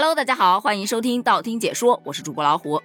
[0.00, 2.80] Hello，大家好，欢迎收听道听解说，我是主播老虎。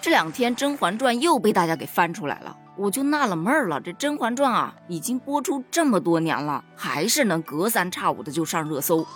[0.00, 9.06] 这两天《甄嬛传》又被大家给翻出来了，我就纳了闷儿了，这《甄嬛传》啊，已经播出这么多年了，还是能隔三差五的就上热搜。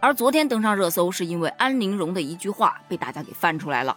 [0.00, 3.94] 而昨天登上热搜，是因为安陵容的一句话被大家给翻出来了，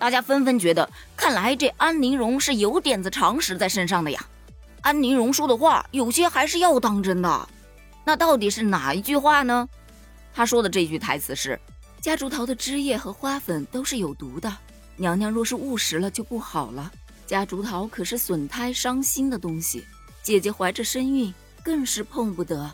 [0.00, 4.20] 大家纷纷觉得，看来这安陵容是有点子常识在身上的呀。
[4.80, 7.48] 安陵容说的话，有些还是要当真的。
[8.04, 9.68] 那到底是哪一句话呢？
[10.34, 11.58] 他说的这句台词是
[12.00, 14.50] ：“夹竹桃的汁液和花粉都是有毒的，
[14.96, 16.90] 娘娘若是误食了就不好了。
[17.26, 19.84] 夹竹桃可是损胎伤心的东西，
[20.22, 22.70] 姐姐怀着身孕更是碰不得。”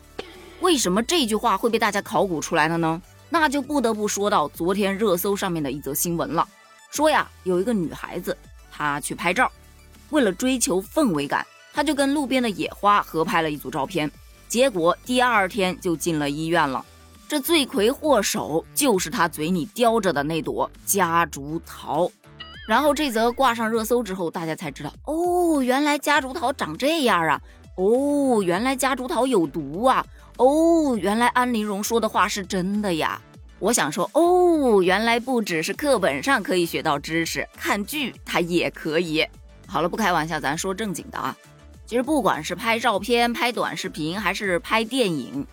[0.60, 3.00] 为什么这句话会被大家考古出来了呢？
[3.30, 6.48] 那就不得不说到昨天热搜上面的一则新闻了。
[6.90, 8.36] 说呀，有一个女孩子，
[8.72, 9.52] 她去拍照，
[10.10, 14.10] 为了追求氛围感，她就跟路边的野花合拍了一组照片，
[14.48, 16.84] 结果第二天就进了医院了。
[17.28, 22.10] 这罪魁祸首就是他嘴里叼着的那朵夹竹桃，
[22.66, 27.38] 然后这则挂上热搜之后，大家才知道哦，原来夹竹桃长这样啊！
[27.76, 30.02] 哦，原来夹竹桃有毒啊！
[30.38, 33.20] 哦，原来安陵容说的话是真的呀！
[33.58, 39.22] 我想说，哦，原来不只是课本上可以学到知识，看剧它也可以。
[39.66, 41.36] 好了，不开玩笑，咱说正经的啊。
[41.84, 45.46] 其实不管是拍照片、拍短视频，还是拍电影。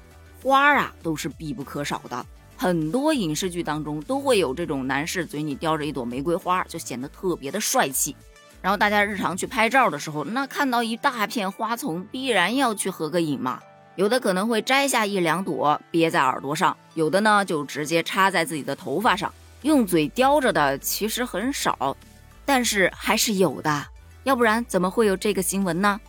[0.46, 2.24] 花啊，都是必不可少的。
[2.56, 8.16] 很多影视剧当中都会有这种男士嘴里叼着一朵玫瑰花，就显得特别的帅气。
[8.62, 13.60] 然后大家日常去拍照的时候，那看到一大片花丛，必然要去合个影嘛。
[13.96, 19.34] 有的可能会摘下一两朵别在耳朵上，有的呢就直接插在自己的头发上。
[19.64, 21.98] 用嘴叼着的其实很少，
[22.46, 23.84] 但是还是有的。
[24.26, 26.00] 要不然怎么会有这个新闻呢？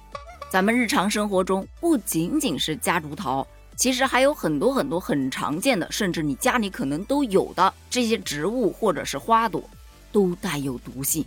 [0.51, 3.47] 咱们日常生活中不仅仅是夹竹桃。
[3.77, 9.63] 其实还有很多很多很常见的，甚至你家里可能都有的这些植物或者是花朵，
[10.11, 11.23] 都带有毒性。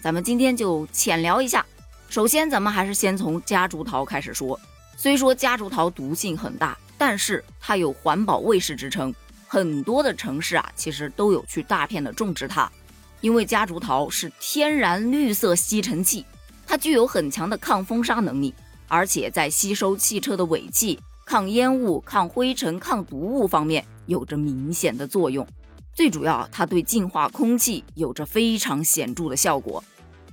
[0.00, 1.64] 咱们今天就浅聊一下。
[2.08, 4.58] 首先，咱们还是先从夹竹桃开始说。
[4.96, 9.14] 虽说夹竹桃毒性很大，但是它有环保卫士之称，
[9.46, 12.70] 很多的城市啊，其实都有去大片的种植它。
[13.20, 16.24] 因为夹竹桃是天然绿色吸尘器，
[16.66, 18.54] 它具有很强的抗风沙能力，
[18.88, 20.98] 而且在吸收汽车的尾气。
[21.24, 25.46] 抗烟雾、抗灰尘、抗毒物方面有着明显的作用。
[25.94, 29.82] 最主要，它对净化空气有着非常显著的效果。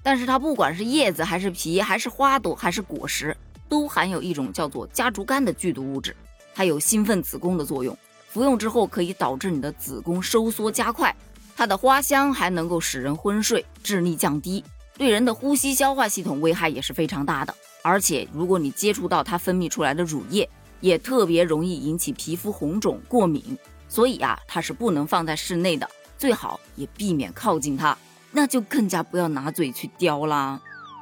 [0.01, 3.35] 但是它不管是叶子还是皮，还是花朵还是果实，
[3.67, 6.15] 都含有一种叫做夹竹苷的剧毒物质，
[6.55, 7.95] 它有兴奋子宫的作用。
[8.29, 11.15] 服用之后可以导致你的子宫收缩加快。
[11.57, 14.63] 它的花香还能够使人昏睡，智力降低，
[14.97, 17.53] 对人的呼吸消化系统危害也是非常大的。
[17.81, 20.49] 而且如果你接触到它分泌出来的乳液，
[20.81, 23.57] 也特别容易引起皮肤红肿、过敏，
[23.87, 27.97] 所以啊，它是不能放在室内的，最好也避免靠近它，
[28.31, 30.61] 那就更加不要拿嘴去叼啦。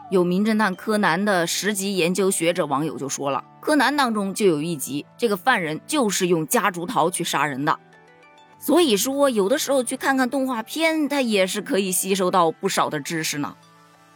[0.09, 7.77] 有名侦探柯南的十级研究学者网友就说了，柯南当中就有一集，这个犯人就是用夹竹桃去杀人的。
[8.57, 13.55] 所以说，有的时候去看看动画片，它也是可以吸收到不少的知识呢。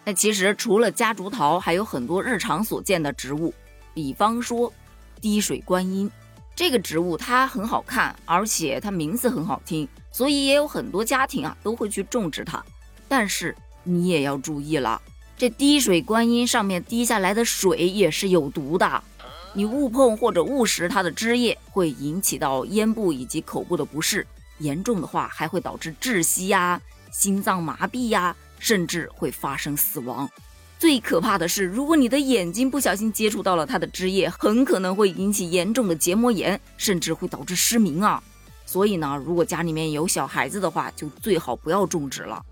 [0.05, 3.53] 那其实除了夹竹桃，还有很多日常所见的植物，
[3.93, 4.71] 比方说。
[5.21, 6.09] 滴水观音
[6.55, 12.63] 这个植物它很好看，而且它名字很好听，所以也有很多家庭啊都会去种植它。
[13.07, 15.01] 但是你也要注意了，
[15.37, 19.03] 这滴水观音上面滴下来的水也是有毒的，
[19.53, 24.25] 你误碰或者误食它的汁液，会引起到咽部以及口部的不适，
[24.59, 26.79] 严重的话还会导致窒息呀、
[27.11, 30.29] 心脏麻痹呀，甚至会发生死亡。
[30.81, 38.23] 最可怕的是，如果你的眼睛不小心接触到了它的汁液，很可能会引起严重的结膜炎，甚至会导致失明啊！
[38.65, 42.43] 所以呢，如果家里面有小孩子的话，就最好不要种植了。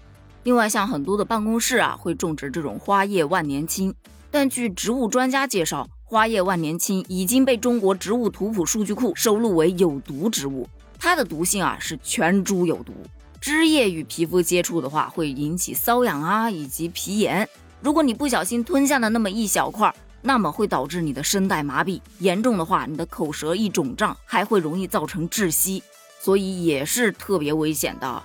[0.43, 3.91] 另外，像很多的办公室啊，会种植这种花叶万年青，
[4.29, 10.69] 但据植物专家介绍，花叶万年青已经被中国植物图谱数据库收录为有毒植物，
[10.99, 12.93] 它的毒性啊是全株有毒，
[13.41, 17.49] 枝叶与皮肤接触的话，会引起瘙痒啊以及皮炎。
[17.81, 25.81] 如果你不小心吞下了那么一小块，那么会导致你的声带麻痹，严重的话，你的口舌一肿胀，还会容易造成窒息，
[26.19, 28.21] 所以也是特别危险的。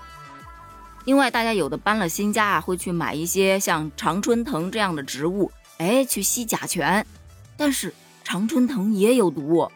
[1.04, 7.06] 另外，大家有的搬了新家啊，会去买一些像常春藤这样的植物，哎，去吸甲醛。
[7.56, 9.70] 但是常春藤也有毒，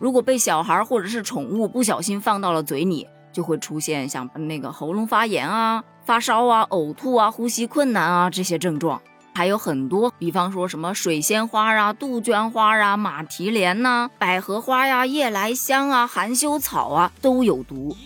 [0.00, 9.00] 如果被小孩或者是宠物不小心放到了嘴里，就会出现像那个喉咙发炎啊、发烧啊、呕吐啊、呼吸困难啊这些症状。
[9.40, 17.96] 还有很多，比方说什么水仙花啊、杜鹃花啊、马蹄莲呐、百合花呀、夜来香啊、含羞草啊都有毒。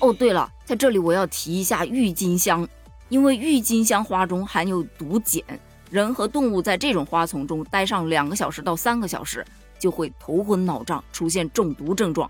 [0.00, 2.68] 哦，对了，在这里我要提一下郁金香，
[3.08, 5.44] 因为郁金香花中含有毒碱，
[5.90, 9.46] 人和动物在这种花丛中待上两个小时到三个小时，
[9.78, 12.28] 就会头昏脑胀，出现中毒症状，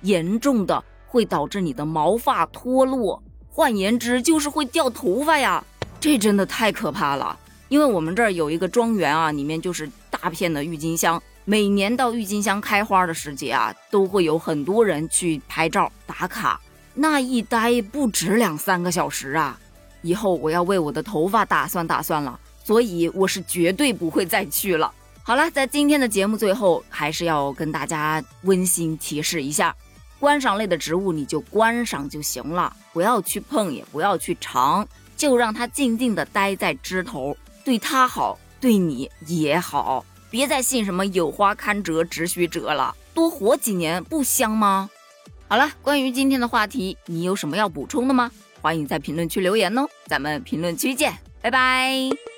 [0.00, 5.62] 严重的会导致你的毛发脱落，换言之就是会掉头发呀，
[6.00, 7.38] 这真的太可怕了。
[7.70, 11.22] 因为我们这儿有一个庄园啊，里面就是大片的郁金香。
[11.44, 16.60] 每年到郁金香开花的时节啊，都会有很多人去拍照打卡，
[16.94, 19.58] 那一待不止两三个小时啊。
[20.02, 24.92] 以后我要为我的头发打算打算了，所以我是绝对不会再去了。
[25.22, 29.72] 好了，在今天的节目最后，还是要跟大家温馨提示一下：
[30.18, 37.36] 观赏类的植物你就观赏就行了，不要去碰，也不要去尝，就让它静静的待在枝头。
[37.64, 44.88] 对他好，对你也好，别再信什么有花堪折直须折了，多活几年不香吗？
[45.48, 48.30] 好了，关于今天的话题，你有什么要补充的吗？
[48.62, 52.29] 欢迎在评论区留言哦，咱们评论区见，拜拜。